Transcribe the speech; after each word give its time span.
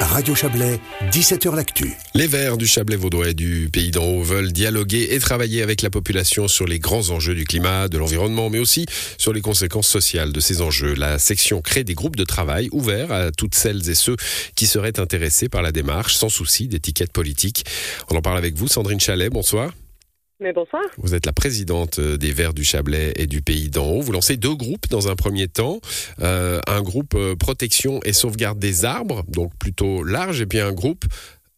Radio 0.00 0.34
Chablais, 0.34 0.80
17h 1.12 1.54
L'Actu. 1.54 1.92
Les 2.14 2.26
Verts 2.26 2.56
du 2.56 2.66
Chablais 2.66 2.96
vaudois 2.96 3.28
et 3.28 3.34
du 3.34 3.68
Pays 3.70 3.90
d'en 3.90 4.04
haut 4.04 4.22
veulent 4.22 4.50
dialoguer 4.50 5.08
et 5.10 5.18
travailler 5.18 5.62
avec 5.62 5.82
la 5.82 5.90
population 5.90 6.48
sur 6.48 6.66
les 6.66 6.78
grands 6.78 7.10
enjeux 7.10 7.34
du 7.34 7.44
climat, 7.44 7.88
de 7.88 7.98
l'environnement, 7.98 8.48
mais 8.48 8.58
aussi 8.58 8.86
sur 9.18 9.32
les 9.32 9.42
conséquences 9.42 9.88
sociales 9.88 10.32
de 10.32 10.40
ces 10.40 10.62
enjeux. 10.62 10.94
La 10.94 11.18
section 11.18 11.60
crée 11.60 11.84
des 11.84 11.94
groupes 11.94 12.16
de 12.16 12.24
travail 12.24 12.68
ouverts 12.72 13.12
à 13.12 13.30
toutes 13.30 13.54
celles 13.54 13.90
et 13.90 13.94
ceux 13.94 14.16
qui 14.54 14.66
seraient 14.66 14.98
intéressés 14.98 15.48
par 15.48 15.60
la 15.60 15.70
démarche, 15.70 16.14
sans 16.14 16.30
souci 16.30 16.66
d'étiquette 16.66 17.12
politique. 17.12 17.64
On 18.10 18.16
en 18.16 18.22
parle 18.22 18.38
avec 18.38 18.54
vous, 18.54 18.68
Sandrine 18.68 19.00
Chalet, 19.00 19.30
bonsoir. 19.30 19.70
Vous 20.96 21.14
êtes 21.14 21.26
la 21.26 21.32
présidente 21.32 21.98
euh, 21.98 22.16
des 22.16 22.32
Verts 22.32 22.54
du 22.54 22.64
Chablais 22.64 23.12
et 23.16 23.26
du 23.26 23.42
Pays 23.42 23.68
d'en 23.68 23.86
haut. 23.86 24.00
Vous 24.00 24.12
lancez 24.12 24.38
deux 24.38 24.54
groupes 24.54 24.88
dans 24.88 25.08
un 25.08 25.14
premier 25.14 25.48
temps. 25.48 25.80
Euh, 26.20 26.60
un 26.66 26.80
groupe 26.80 27.14
euh, 27.14 27.36
protection 27.36 28.00
et 28.04 28.14
sauvegarde 28.14 28.58
des 28.58 28.86
arbres, 28.86 29.22
donc 29.28 29.54
plutôt 29.58 30.02
large, 30.02 30.40
et 30.40 30.46
puis 30.46 30.60
un 30.60 30.72
groupe 30.72 31.04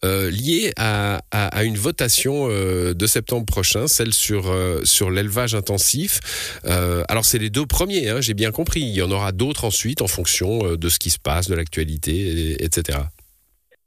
lié 0.04 0.72
à, 0.76 1.22
à, 1.30 1.62
une 1.62 1.76
votation 1.76 2.48
de 2.48 3.06
septembre 3.06 3.46
prochain, 3.46 3.86
celle 3.86 4.12
sur, 4.12 4.52
sur 4.82 5.12
l'élevage 5.12 5.54
intensif. 5.54 6.18
alors 6.64 7.24
c'est 7.24 7.38
les 7.38 7.50
deux 7.50 7.66
premiers, 7.66 8.08
hein, 8.08 8.20
j'ai 8.20 8.34
bien 8.34 8.50
compris. 8.50 8.80
Il 8.80 8.88
y 8.88 9.02
en 9.02 9.12
aura 9.12 9.30
d'autres 9.30 9.64
ensuite 9.64 10.02
en 10.02 10.08
fonction 10.08 10.74
de 10.74 10.88
ce 10.88 10.98
qui 10.98 11.10
se 11.10 11.20
passe, 11.20 11.46
de 11.46 11.54
l'actualité, 11.54 12.64
etc. 12.64 12.98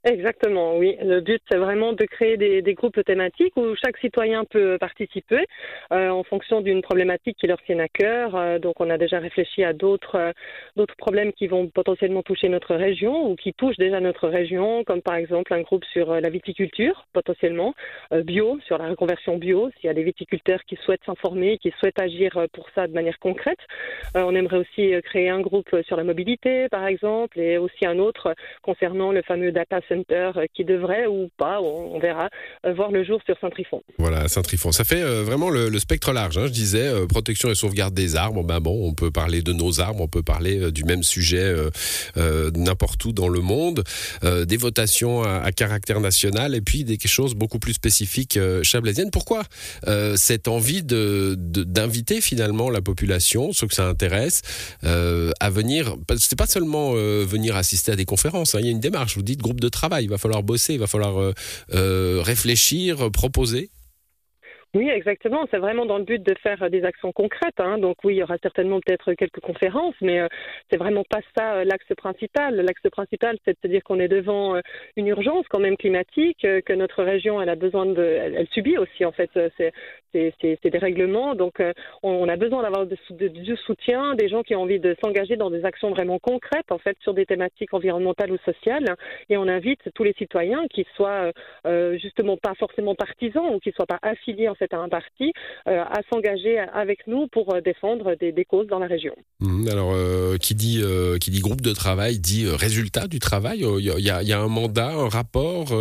Exactement, 0.07 0.77
oui. 0.77 0.95
Le 1.01 1.19
but, 1.19 1.41
c'est 1.49 1.57
vraiment 1.57 1.91
de 1.91 2.05
créer 2.05 2.37
des, 2.37 2.73
groupes 2.75 3.03
thématiques 3.03 3.57
où 3.57 3.73
chaque 3.83 3.97
citoyen 3.97 4.45
peut 4.45 4.77
participer 4.79 5.47
euh, 5.91 6.09
en 6.09 6.21
fonction 6.23 6.61
d'une 6.61 6.83
problématique 6.83 7.37
qui 7.39 7.47
leur 7.47 7.59
tient 7.63 7.79
à 7.79 7.87
cœur. 7.87 8.35
Euh, 8.35 8.59
donc, 8.59 8.79
on 8.79 8.91
a 8.91 8.99
déjà 8.99 9.17
réfléchi 9.17 9.63
à 9.63 9.73
d'autres 9.73 10.15
euh, 10.15 10.31
d'autres 10.75 10.95
problèmes 10.95 11.33
qui 11.33 11.47
vont 11.47 11.65
potentiellement 11.69 12.21
toucher 12.21 12.49
notre 12.49 12.75
région 12.75 13.31
ou 13.31 13.35
qui 13.35 13.51
touchent 13.53 13.77
déjà 13.77 13.99
notre 13.99 14.27
région, 14.27 14.83
comme 14.83 15.01
par 15.01 15.15
exemple 15.15 15.51
un 15.55 15.61
groupe 15.61 15.83
sur 15.85 16.13
la 16.13 16.29
viticulture, 16.29 17.07
potentiellement, 17.11 17.73
bio, 18.11 18.59
sur 18.67 18.77
la 18.77 18.89
reconversion 18.89 19.37
bio, 19.37 19.71
s'il 19.71 19.87
y 19.87 19.89
a 19.89 19.95
des 19.95 20.03
viticulteurs 20.03 20.63
qui 20.65 20.75
souhaitent 20.75 21.03
s'informer, 21.05 21.57
qui 21.57 21.73
souhaitent 21.79 21.99
agir 21.99 22.45
pour 22.53 22.69
ça 22.75 22.85
de 22.85 22.93
manière 22.93 23.17
concrète. 23.17 23.59
on 24.13 24.35
aimerait 24.35 24.57
aussi 24.57 24.93
créer 25.03 25.29
un 25.29 25.39
groupe 25.39 25.75
sur 25.87 25.97
la 25.97 26.03
mobilité, 26.03 26.67
par 26.69 26.85
exemple, 26.85 27.39
et 27.39 27.57
aussi 27.57 27.85
un 27.85 27.97
autre 27.97 28.35
concernant 28.61 29.11
le 29.11 29.21
fameux 29.23 29.51
data 29.51 29.79
euh, 30.11 30.45
qui 30.53 30.65
devrait 30.65 31.07
ou 31.07 31.29
pas, 31.37 31.61
on, 31.61 31.99
verra, 31.99 32.29
euh, 32.65 32.73
voir 32.73 32.91
le 32.91 33.03
jour 33.03 33.19
sur 33.25 33.35
Saint-Trifon. 33.39 33.81
Voilà, 33.97 34.27
Saint-Trifon. 34.27 34.71
Ça 34.71 34.83
fait 34.83 35.01
euh, 35.01 35.23
vraiment 35.23 35.49
le, 35.49 35.77
spectre 35.79 36.11
large. 36.13 36.37
Hein. 36.37 36.47
Je 36.47 36.51
disais, 36.51 36.89
protection 37.07 37.49
et 37.49 37.55
sauvegarde 37.55 37.93
des 37.93 38.15
arbres. 38.15 38.43
Ben 38.43 38.59
bon, 38.59 38.87
on 38.87 38.93
peut 38.93 39.11
parler 39.11 39.41
de 39.41 39.53
nos 39.53 39.79
arbres, 39.79 40.01
on 40.01 40.07
peut 40.07 40.23
parler 40.23 40.71
du 40.71 40.83
même 40.83 41.03
sujet 41.03 41.53
n'importe 42.15 43.03
où 43.05 43.11
dans 43.11 43.27
le 43.27 43.41
monde. 43.41 43.83
des 44.23 44.57
votations 44.57 45.23
à, 45.23 45.51
caractère 45.51 45.99
national 45.99 46.55
et 46.55 46.61
puis 46.61 46.83
des 46.83 46.97
choses 47.05 47.35
beaucoup 47.35 47.59
plus 47.59 47.73
spécifiques 47.73 48.39
chablaisiennes. 48.63 49.11
Pourquoi 49.11 49.43
cette 50.15 50.47
envie 50.47 50.81
de, 50.81 51.35
d'inviter 51.37 52.21
finalement 52.21 52.69
la 52.69 52.81
population, 52.81 53.51
ceux 53.51 53.67
que 53.67 53.75
ça 53.75 53.87
intéresse, 53.87 54.41
à 54.81 55.49
venir 55.49 55.95
C'est 56.17 56.37
pas 56.37 56.47
seulement 56.47 56.93
venir 56.93 57.55
assister 57.55 57.91
à 57.91 57.95
des 57.95 58.05
conférences. 58.05 58.55
Hein. 58.55 58.59
Il 58.61 58.65
y 58.65 58.69
a 58.69 58.71
une 58.71 58.79
démarche. 58.79 59.15
Vous 59.15 59.23
dites 59.23 59.41
groupe 59.41 59.59
de 59.59 59.69
travail 59.69 59.84
il 60.01 60.09
va 60.09 60.17
falloir 60.17 60.43
bosser, 60.43 60.73
il 60.73 60.79
va 60.79 60.87
falloir 60.87 61.19
euh, 61.19 61.33
euh, 61.73 62.21
réfléchir, 62.23 63.11
proposer. 63.11 63.71
Oui, 64.75 64.89
exactement. 64.89 65.45
C'est 65.49 65.57
vraiment 65.57 65.85
dans 65.85 65.97
le 65.97 66.03
but 66.03 66.21
de 66.21 66.35
faire 66.43 66.69
des 66.69 66.83
actions 66.83 67.13
concrètes. 67.13 67.59
Hein. 67.59 67.77
Donc 67.77 67.95
oui, 68.03 68.15
il 68.15 68.17
y 68.17 68.23
aura 68.23 68.37
certainement 68.43 68.81
peut-être 68.85 69.13
quelques 69.13 69.39
conférences, 69.39 69.95
mais 70.01 70.19
euh, 70.19 70.27
c'est 70.69 70.75
vraiment 70.75 71.05
pas 71.09 71.21
ça 71.37 71.53
euh, 71.55 71.63
l'axe 71.63 71.95
principal. 71.95 72.57
L'axe 72.57 72.81
principal, 72.91 73.37
c'est 73.45 73.53
de 73.53 73.57
se 73.63 73.67
dire 73.69 73.81
qu'on 73.85 74.01
est 74.01 74.09
devant 74.09 74.57
euh, 74.57 74.59
une 74.97 75.07
urgence 75.07 75.45
quand 75.49 75.61
même 75.61 75.77
climatique, 75.77 76.41
que 76.41 76.73
notre 76.73 77.03
région, 77.03 77.41
elle 77.41 77.47
a 77.47 77.55
besoin 77.55 77.85
de, 77.85 78.03
elle, 78.03 78.47
subit 78.51 78.77
aussi 78.77 79.05
en 79.05 79.13
fait 79.13 79.31
ces, 79.57 79.71
des 80.13 80.77
règlements. 80.77 81.35
Donc 81.35 81.63
on, 82.03 82.27
a 82.27 82.35
besoin 82.35 82.63
d'avoir 82.63 82.85
du 82.85 83.55
soutien, 83.57 84.15
des 84.15 84.27
gens 84.27 84.43
qui 84.43 84.55
ont 84.55 84.61
envie 84.61 84.79
de 84.79 84.95
s'engager 85.01 85.37
dans 85.37 85.49
des 85.49 85.63
actions 85.63 85.91
vraiment 85.91 86.19
concrètes 86.19 86.71
en 86.71 86.79
fait 86.79 86.97
sur 87.01 87.13
des 87.13 87.25
thématiques 87.25 87.73
environnementales 87.73 88.31
ou 88.31 88.37
sociales. 88.39 88.95
Et 89.29 89.37
on 89.37 89.47
invite 89.47 89.81
tous 89.93 90.03
les 90.03 90.13
citoyens 90.13 90.65
qui 90.69 90.85
soient 90.95 91.31
justement 91.97 92.37
pas 92.37 92.55
forcément 92.55 92.95
partisans 92.95 93.53
ou 93.53 93.59
qui 93.59 93.71
soient 93.71 93.85
pas 93.85 93.99
affiliés 94.01 94.49
en 94.49 94.55
fait 94.55 94.64
à 94.73 94.77
un 94.77 94.89
parti 94.89 95.33
euh, 95.67 95.83
à 95.83 96.01
s'engager 96.11 96.59
avec 96.59 97.07
nous 97.07 97.27
pour 97.27 97.53
euh, 97.53 97.61
défendre 97.61 98.15
des, 98.15 98.45
causes 98.45 98.67
dans 98.67 98.79
la 98.79 98.87
région. 98.87 99.15
Mmh, 99.39 99.67
alors, 99.69 99.93
euh, 99.93 100.37
qui, 100.37 100.55
dit, 100.55 100.81
groupe 101.41 101.61
de 101.61 101.73
travail 101.73 102.19
dit 102.19 102.47
résultat 102.47 103.07
du 103.07 103.19
travail 103.19 103.65
Il 103.79 103.85
y, 103.85 104.33
a 104.33 104.39
un 104.39 104.47
mandat, 104.47 104.91
un 104.91 105.09
rapport, 105.09 105.71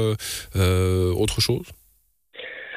autre 0.54 1.40
chose? 1.40 1.66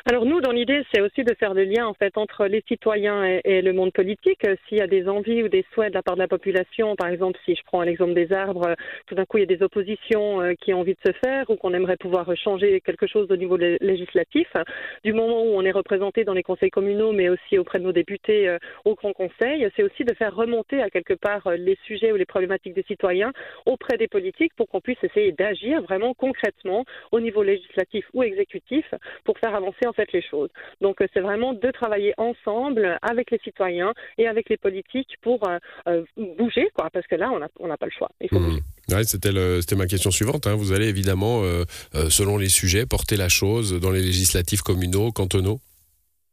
Alors 0.09 0.25
nous, 0.25 0.40
dans 0.40 0.53
l'idée, 0.53 0.85
c'est 0.94 1.01
aussi 1.01 1.25
de 1.25 1.34
faire 1.34 1.53
le 1.53 1.66
lien 1.66 1.85
en 1.85 1.94
fait 1.94 2.18
entre 2.18 2.45
les 2.45 2.63
citoyens 2.66 3.25
et, 3.44 3.62
le 3.62 3.73
monde 3.73 3.91
politique. 3.91 4.47
S'il 4.68 4.78
y 4.78 4.81
a 4.81 4.88
des 4.88 5.09
envies 5.09 5.44
ou 5.44 5.50
des 5.50 5.66
souhaits 5.73 5.90
de 5.90 5.95
la 5.95 6.01
part 6.01 6.16
de 6.16 6.22
la 6.22 6.29
population, 6.29 6.95
par 6.95 7.09
exemple, 7.09 7.38
si 7.44 7.56
je 7.56 7.62
prends 7.66 7.81
l'exemple 7.81 8.13
des 8.13 8.31
arbres, 8.31 8.73
tout 9.07 9.16
d'un 9.16 9.25
coup 9.25 9.35
il 9.38 9.41
y 9.41 9.44
a 9.44 9.57
des 9.57 9.62
oppositions 9.62 10.40
euh, 10.41 10.53
qui 10.62 10.73
ont 10.73 10.79
envie 10.79 10.94
de 10.94 11.00
se 11.06 11.12
faire 11.12 11.50
ou 11.50 11.57
qu'on 11.57 11.73
aimerait 11.73 11.97
pouvoir 11.97 12.25
changer 12.38 12.79
quelque 12.79 13.06
chose 13.06 13.28
au 13.29 13.35
niveau 13.35 13.57
législatif, 13.57 14.47
du 15.03 15.12
moment 15.12 15.44
où 15.44 15.57
on 15.57 15.63
est 15.63 15.72
représenté 15.72 16.24
dans 16.24 16.34
les 16.34 16.44
conseils 16.44 16.69
communaux, 16.69 17.12
mais 17.12 17.28
aussi 17.28 17.57
auprès 17.57 17.79
de 17.79 17.84
nos 17.84 17.91
députés 17.91 18.47
euh, 18.47 18.59
au 18.85 18.95
Grand 18.95 19.12
Conseil, 19.12 19.68
c'est 19.75 19.84
aussi 19.84 20.06
de 20.06 20.13
faire 20.13 20.34
remonter 20.34 20.81
à 20.81 20.89
quelque 20.89 21.16
part 21.16 21.47
euh, 21.47 21.57
les 21.57 21.78
sujets 21.84 22.13
ou 22.13 22.16
les 22.16 22.25
problématiques 22.25 22.75
des 22.75 22.84
citoyens 22.84 23.34
auprès 23.66 23.97
des 23.97 24.07
politiques 24.07 24.53
pour 24.56 24.69
qu'on 24.69 24.79
puisse 24.79 25.03
essayer 25.03 25.34
d'agir 25.34 25.81
vraiment 25.81 26.13
concrètement 26.13 26.85
au 27.12 27.19
niveau 27.19 27.44
législatif 27.44 28.06
ou 28.13 28.24
exécutif 28.24 28.85
pour 29.25 29.38
faire 29.39 29.53
avancer 29.53 29.85
en 29.85 29.97
les 30.13 30.22
choses. 30.22 30.50
Donc 30.81 31.02
euh, 31.02 31.08
c'est 31.13 31.19
vraiment 31.19 31.53
de 31.53 31.72
travailler 31.72 32.13
ensemble 32.18 32.97
avec 33.02 33.31
les 33.31 33.40
citoyens 33.44 33.94
et 34.18 34.28
avec 34.28 34.50
les 34.50 34.58
politiques 34.58 35.18
pour 35.22 35.47
euh, 35.47 35.59
euh, 35.88 36.03
bouger, 36.38 36.69
quoi, 36.74 36.90
parce 36.91 37.08
que 37.08 37.16
là 37.16 37.31
on 37.59 37.68
n'a 37.68 37.78
pas 37.78 37.85
le 37.85 37.91
choix. 37.91 38.09
Il 38.22 38.30
faut 38.30 38.40
mmh. 38.40 38.59
bouger. 38.90 39.03
c'était 39.03 39.75
ma 39.75 39.88
question 39.88 40.12
suivante. 40.12 40.47
Hein. 40.47 40.56
Vous 40.56 40.72
allez 40.72 40.88
évidemment, 40.88 41.44
selon 42.09 42.38
les 42.38 42.50
sujets, 42.50 42.86
porter 42.86 43.18
la 43.18 43.30
chose 43.30 43.80
dans 43.80 43.91
les 43.91 44.02
législatifs 44.02 44.62
communaux, 44.62 45.12
cantonaux? 45.12 45.59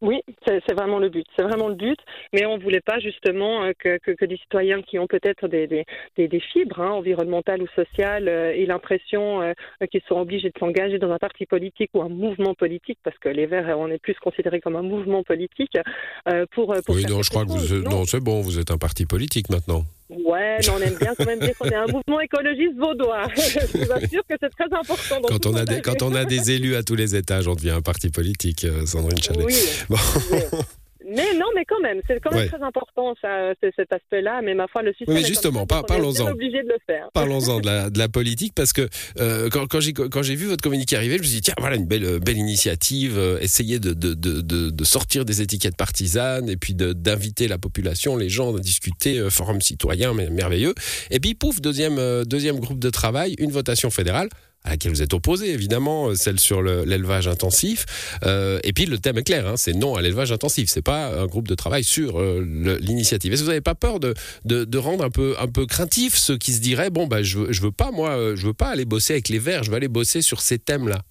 Oui, 0.05 0.21
c'est 0.47 0.75
vraiment 0.75 0.99
le 0.99 1.09
but. 1.09 1.27
C'est 1.35 1.43
vraiment 1.43 1.69
le 1.69 1.75
but. 1.75 1.99
Mais 2.33 2.45
on 2.45 2.59
ne 2.59 2.63
voulait 2.63 2.83
pas 2.83 2.99
justement 2.99 3.65
euh, 3.65 3.73
que, 3.79 3.97
que, 3.99 4.25
des 4.25 4.37
citoyens 4.37 4.83
qui 4.83 4.99
ont 4.99 5.07
peut-être 5.07 5.49
des, 5.49 5.67
des, 5.67 6.29
des, 6.29 6.41
fibres 6.41 6.81
hein, 6.81 6.91
environnementales 6.91 7.63
ou 7.63 7.67
sociales 7.69 8.29
euh, 8.29 8.53
aient 8.55 8.67
l'impression 8.67 9.41
euh, 9.41 9.53
qu'ils 9.91 10.03
sont 10.07 10.17
obligés 10.17 10.51
de 10.51 10.59
s'engager 10.59 10.99
dans 10.99 11.11
un 11.11 11.19
parti 11.19 11.47
politique 11.47 11.91
ou 11.95 12.03
un 12.03 12.11
mouvement 12.11 12.55
politique, 12.55 12.99
parce 13.03 13.17
que 13.19 13.31
les 13.31 13.47
Verts, 13.47 13.79
on 13.79 13.89
est 13.89 13.99
plus 13.99 14.15
considérés 14.17 14.61
comme 14.61 14.77
un 14.77 14.83
mouvement 14.83 15.23
politique. 15.23 15.77
pour, 16.53 16.75
pour 16.85 16.95
oui, 16.95 17.07
non, 17.09 17.23
je 17.23 17.31
crois 17.31 17.45
que 17.45 17.51
vous, 17.51 17.83
non 17.89 18.05
c'est 18.05 18.21
bon, 18.21 18.43
vous 18.43 18.59
êtes 18.59 18.71
un 18.71 18.79
parti 18.79 19.07
politique 19.07 19.49
maintenant. 19.49 19.85
Ouais, 20.11 20.59
mais 20.61 20.69
on 20.71 20.79
aime 20.79 20.97
bien 21.01 21.15
quand 21.17 21.25
même 21.25 21.41
dire 21.41 21.57
qu'on 21.59 21.69
est 21.69 21.75
un 21.75 21.87
mouvement 21.87 22.21
écologiste 22.21 22.77
vaudois. 22.77 23.27
Je 23.37 23.79
vous 23.79 23.93
assure 23.93 24.23
que 24.29 24.35
c'est 24.41 24.51
très 24.51 24.65
important. 24.65 25.23
Quand 25.27 25.47
on, 25.47 25.55
a 25.55 25.65
des, 25.65 25.81
quand 25.81 26.03
on 26.03 26.15
a 26.15 26.25
des 26.25 26.51
élus 26.51 26.77
à 26.77 26.83
tous 26.83 26.95
les 26.95 27.17
étages, 27.17 27.49
on 27.49 27.55
devient 27.55 27.71
un 27.71 27.81
parti 27.81 28.11
politique, 28.11 28.65
euh, 28.65 28.85
Sandrine 28.85 29.23
Chalet. 29.23 29.45
Oui. 29.45 29.57
Bon. 29.89 29.97
Mais 31.07 31.35
non, 31.35 31.47
mais 31.55 31.65
quand 31.67 31.81
même, 31.81 32.01
c'est 32.07 32.19
quand 32.21 32.33
même 32.33 32.49
très 32.49 32.63
important 32.63 33.15
ça, 33.21 33.53
cet 33.61 33.93
aspect-là. 33.93 34.41
Mais 34.43 34.55
ma 34.55 34.67
foi, 34.69 34.83
le 34.83 34.93
système. 34.95 35.15
Oui, 35.15 35.25
justement, 35.25 35.67
parlons-en. 35.67 36.31
obligé 36.31 36.63
de 36.63 36.69
le 36.69 36.79
faire. 36.87 37.09
Parlons-en 37.13 37.61
de 37.61 37.67
la, 37.67 37.91
de 37.95 37.99
la 37.99 38.09
politique 38.09 38.55
parce 38.55 38.73
que 38.73 38.89
euh, 39.21 39.49
quand, 39.51 39.67
quand 39.67 40.23
j'ai 40.23 40.35
vu 40.35 40.47
votre 40.47 40.63
communiqué 40.63 40.97
arriver, 40.97 41.17
je 41.17 41.23
me 41.23 41.27
suis 41.27 41.37
dit 41.37 41.43
tiens 41.43 41.55
voilà 41.59 41.77
une 41.77 41.87
belle 41.87 42.21
belle 42.21 42.39
initiative, 42.39 43.19
euh, 43.19 43.39
essayer 43.41 43.79
de 43.79 43.93
de, 43.93 44.15
de, 44.15 44.41
de, 44.41 44.85
sortir 44.85 45.25
des 45.25 45.43
étiquettes 45.43 45.77
partisanes 45.77 46.49
et 46.49 46.57
puis 46.57 46.75
d'inviter 46.75 47.49
la 47.49 47.59
population, 47.59 48.17
les 48.17 48.29
gens 48.29 48.55
à 48.55 48.61
discuter, 48.61 49.19
euh, 49.19 49.31
forum 49.31 49.61
citoyen, 49.61 50.15
merveilleux. 50.15 50.75
Et 51.11 51.21
puis 51.21 51.35
pouf 51.35 51.61
deuxième 51.61 52.25
deuxième 52.25 52.59
groupe 52.59 52.79
de 52.79 52.91
travail, 52.91 53.35
une 53.39 53.51
votation 53.51 53.91
fédérale 53.91 54.29
à 54.65 54.71
laquelle 54.71 54.93
vous 54.93 55.03
êtes 55.03 55.13
opposé, 55.13 55.53
évidemment, 55.53 56.09
euh, 56.09 56.15
celle 56.15 56.41
sur 56.41 56.62
l'élevage 56.62 57.29
intensif. 57.29 57.85
Euh, 58.25 58.59
et 58.65 58.73
puis 58.73 58.87
le 58.87 58.99
thème 58.99 59.19
est 59.19 59.23
clair, 59.23 59.47
hein, 59.47 59.56
c'est 59.56 59.75
non 59.75 59.94
à 59.94 60.03
l'élevage 60.03 60.33
intensif. 60.33 60.71
C'est 60.71 60.83
pas 60.83 61.09
un 61.21 61.27
groupe 61.27 61.47
de 61.49 61.55
travail 61.55 61.85
sur 61.85 62.19
euh, 62.19 62.79
l'initiative. 62.81 63.33
Est-ce 63.33 63.43
que 63.43 63.44
vous 63.44 63.50
n'avez 63.50 63.61
pas 63.61 63.75
peur 63.75 64.00
de, 64.00 64.15
de, 64.44 64.79
rendre 64.79 65.05
un 65.05 65.11
peu 65.11 65.35
un 65.38 65.47
peu 65.47 65.67
craintif 65.67 66.17
ceux 66.17 66.37
qui 66.37 66.53
se 66.53 66.61
diraient 66.61 66.91
bon 66.91 67.06
bah 67.06 67.23
je, 67.23 67.53
je 67.53 67.61
veux 67.61 67.71
pas 67.71 67.91
moi, 67.91 68.35
je 68.35 68.47
veux 68.47 68.55
pas 68.55 68.69
aller 68.69 68.85
bosser 68.85 69.15
avec 69.15 69.29
les 69.29 69.38
verts, 69.38 69.62
je 69.62 69.71
veux 69.71 69.77
aller 69.77 69.88
bosser 69.88 70.21
sur 70.21 70.41
ces 70.41 70.59
thèmes-là? 70.59 71.03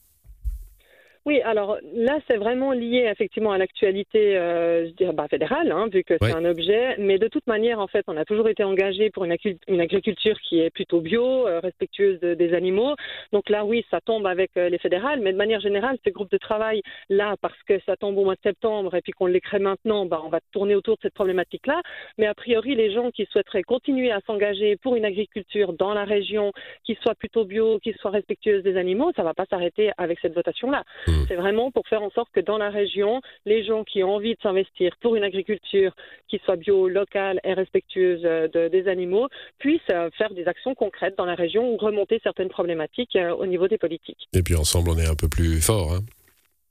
Oui, 1.26 1.42
alors 1.42 1.78
là, 1.96 2.20
c'est 2.28 2.38
vraiment 2.38 2.74
lié 2.74 3.08
effectivement 3.10 3.52
à 3.52 3.58
l'actualité 3.58 4.38
euh, 4.38 4.88
je 4.88 4.92
dirais, 4.92 5.14
bah, 5.14 5.28
fédérale, 5.30 5.72
hein, 5.72 5.88
vu 5.92 6.04
que 6.04 6.16
c'est 6.22 6.34
un 6.34 6.46
objet. 6.46 6.96
Mais 6.98 7.18
de 7.18 7.28
toute 7.28 7.48
manière, 7.48 7.80
en 7.80 7.88
fait, 7.88 8.04
on 8.08 8.18
a 8.18 8.26
toujours 8.26 8.50
été 8.50 8.64
engagé 8.64 9.10
pour 9.10 9.24
une, 9.24 9.36
une 9.68 9.82
agriculture 9.82 10.38
qui 10.42 10.60
est 10.60 10.70
plutôt 10.70 11.00
bio, 11.02 11.48
euh, 11.48 11.60
respectueuse 11.60 12.20
des 12.20 12.54
animaux. 12.54 12.96
Donc 13.32 13.50
là, 13.50 13.64
oui, 13.66 13.86
ça 13.90 14.02
tombe 14.02 14.28
avec 14.28 14.52
euh, 14.58 14.70
les 14.70 14.78
fédérales. 14.78 15.22
Mais 15.22 15.32
de 15.32 15.38
manière 15.38 15.62
générale, 15.62 15.98
ces 16.04 16.12
groupes 16.12 16.32
de 16.32 16.38
travail, 16.38 16.82
là, 17.10 17.36
parce 17.42 17.62
que 17.68 17.80
ça 17.86 17.96
tombe 17.96 18.18
au 18.18 18.26
mois 18.26 18.36
de 18.36 18.42
septembre 18.44 18.96
et 18.96 19.02
puis 19.02 19.14
qu'on 19.14 19.28
les 19.28 19.42
crée 19.42 19.60
maintenant, 19.60 20.06
bah, 20.06 20.22
on 20.26 20.30
va 20.30 20.40
tourner 20.52 20.76
autour 20.76 20.96
de 20.96 21.02
cette 21.04 21.14
problématique-là. 21.14 21.82
Mais 22.18 22.28
a 22.28 22.34
priori, 22.34 22.76
les 22.76 22.92
gens 22.92 23.12
qui 23.12 23.26
souhaiteraient 23.32 23.64
continuer 23.64 24.12
à 24.12 24.20
s'engager 24.28 24.76
pour 24.78 24.96
une 24.96 25.06
agriculture 25.06 25.74
dans 25.74 25.94
la 25.94 26.04
région 26.04 26.52
qui 26.84 26.98
soit 27.02 27.16
plutôt 27.16 27.46
bio, 27.46 27.80
qui 27.80 27.94
soit 27.94 28.12
respectueuse 28.12 28.64
des 28.64 28.78
animaux, 28.78 29.12
ça 29.16 29.22
ne 29.22 29.28
va 29.28 29.34
pas 29.34 29.46
s'arrêter 29.50 29.92
avec 29.98 30.20
cette 30.20 30.34
votation-là. 30.34 30.84
Mmh. 31.08 31.13
Mm. 31.14 31.26
C'est 31.28 31.36
vraiment 31.36 31.72
pour 31.72 31.88
faire 31.88 32.04
en 32.04 32.10
sorte 32.12 32.30
que 32.34 32.40
dans 32.40 32.58
la 32.58 32.70
région, 32.70 33.22
les 33.46 33.64
gens 33.64 33.84
qui 33.84 34.04
ont 34.04 34.16
envie 34.16 34.34
de 34.34 34.40
s'investir 34.42 34.96
pour 35.02 35.16
une 35.16 35.24
agriculture 35.24 35.94
qui 36.28 36.40
soit 36.44 36.56
bio, 36.56 36.88
locale 36.88 37.40
et 37.44 37.54
respectueuse 37.54 38.22
euh, 38.24 38.70
des 38.70 38.88
animaux 38.88 39.28
puissent 39.60 39.82
euh, 39.92 40.10
faire 40.18 40.34
des 40.34 40.48
actions 40.48 40.76
concrètes 40.76 41.16
dans 41.18 41.26
la 41.26 41.36
région 41.36 41.74
ou 41.74 41.78
remonter 41.78 42.20
certaines 42.24 42.50
problématiques 42.50 43.16
euh, 43.16 43.34
au 43.36 43.46
niveau 43.46 43.68
des 43.68 43.78
politiques. 43.78 44.28
Et 44.34 44.42
puis 44.42 44.56
ensemble, 44.56 44.90
on 44.90 44.98
est 44.98 45.08
un 45.08 45.16
peu 45.16 45.28
plus 45.28 45.62
fort. 45.62 45.94
Hein. 45.94 46.00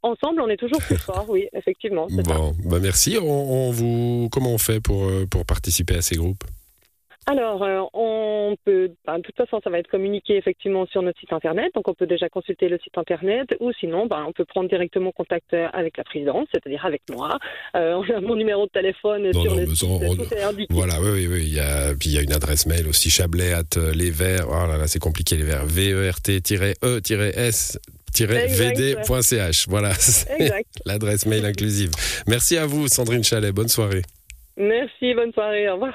Ensemble, 0.03 0.41
on 0.41 0.49
est 0.49 0.56
toujours 0.56 0.81
plus 0.81 0.97
fort, 0.99 1.27
oui, 1.29 1.49
effectivement. 1.53 2.09
Bon, 2.11 2.53
bah 2.65 2.79
merci. 2.81 3.17
On, 3.23 3.71
vous, 3.71 4.29
comment 4.33 4.53
on 4.53 4.59
fait 4.59 4.81
pour, 4.81 5.09
pour 5.31 5.44
participer 5.47 5.94
à 5.94 6.03
ces 6.03 6.17
groupes? 6.17 6.43
Alors, 7.27 7.63
euh, 7.63 7.83
on 7.93 8.57
peut, 8.65 8.91
ben, 9.07 9.19
de 9.19 9.23
toute 9.23 9.37
façon, 9.37 9.61
ça 9.63 9.71
va 9.71 9.79
être 9.79 9.87
communiqué 9.89 10.37
effectivement 10.37 10.87
sur 10.87 11.03
notre 11.03 11.21
site 11.21 11.33
internet, 11.33 11.73
donc 11.75 11.87
on 11.87 11.95
peut 11.95 12.07
déjà 12.07 12.29
consulter 12.29 12.69
le 12.69 12.79
site 12.83 12.99
internet, 12.99 13.55
ou 13.61 13.73
sinon, 13.79 14.07
ben, 14.07 14.25
on 14.27 14.33
peut 14.33 14.45
prendre 14.45 14.69
directement 14.69 15.13
contact 15.13 15.55
euh, 15.55 15.69
avec 15.73 15.97
la 15.97 16.05
présidente, 16.05 16.49
c'est-à-dire 16.53 16.85
avec 16.85 17.03
moi. 17.11 17.39
Euh, 17.77 17.95
on 17.95 18.03
a 18.13 18.21
mon 18.21 18.35
numéro 18.35 18.67
de 18.67 18.71
téléphone 18.71 19.33
sur 19.33 19.55
le 19.55 19.67
site, 19.67 19.89
Voilà, 20.71 21.01
oui, 21.01 21.11
oui, 21.11 21.27
oui. 21.29 21.45
Il 21.47 21.55
y 21.55 21.61
a, 21.61 21.95
puis 21.95 22.09
il 22.11 22.15
y 22.15 22.19
a 22.19 22.23
une 22.23 22.33
adresse 22.33 22.67
mail 22.67 22.89
aussi, 22.89 23.09
chablais 23.09 23.53
at 23.53 23.77
les 23.95 24.11
verts. 24.11 24.47
Oh 24.49 24.67
là 24.67 24.77
là, 24.77 24.89
c'est 24.89 24.99
compliqué 24.99 25.37
les 25.37 25.45
verts. 25.45 25.65
V-E-R-T-E-S 25.65 26.59
vd.ch. 28.21 29.69
Voilà, 29.69 29.93
l'adresse 30.87 31.27
mail 31.27 31.45
inclusive. 31.47 31.91
Merci 32.27 32.57
à 32.57 32.67
vous, 32.67 32.89
Sandrine 32.89 33.25
Chalet. 33.25 33.55
Bonne 33.55 33.69
soirée. 33.69 34.03
Merci, 34.57 35.15
bonne 35.15 35.33
soirée. 35.33 35.69
Au 35.69 35.75
revoir. 35.75 35.95